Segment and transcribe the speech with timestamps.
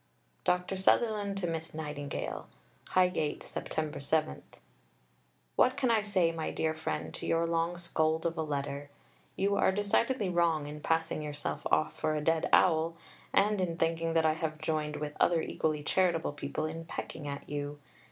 [0.45, 0.77] (Dr.
[0.77, 2.47] Sutherland to Miss Nightingale.)
[2.95, 4.01] HIGHGATE, Sept.
[4.01, 4.41] 7.
[5.55, 9.71] What can I say, my dear friend, to your long scold of a letter?...You are
[9.71, 12.95] decidedly wrong in passing yourself off for a dead owl,
[13.31, 17.47] and in thinking that I have joined with other equally charitable people in pecking at
[17.47, 17.77] you.